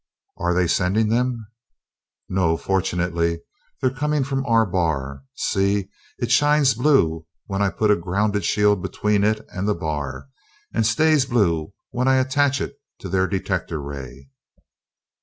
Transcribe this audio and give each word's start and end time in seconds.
"Are 0.37 0.55
they 0.55 0.65
sending 0.65 1.09
them?" 1.09 1.45
"No, 2.27 2.57
fortunately. 2.57 3.41
They're 3.79 3.93
coming 3.93 4.23
from 4.23 4.43
our 4.47 4.65
bar. 4.65 5.25
See, 5.35 5.91
it 6.17 6.31
shines 6.31 6.73
blue 6.73 7.27
when 7.45 7.61
I 7.61 7.69
put 7.69 7.91
a 7.91 7.95
grounded 7.95 8.43
shield 8.43 8.81
between 8.81 9.23
it 9.23 9.45
and 9.49 9.67
the 9.67 9.75
bar, 9.75 10.27
and 10.73 10.87
stays 10.87 11.27
blue 11.27 11.73
when 11.91 12.07
I 12.07 12.15
attach 12.15 12.59
it 12.61 12.79
to 13.01 13.09
their 13.09 13.27
detector 13.27 13.79
ray." 13.79 14.31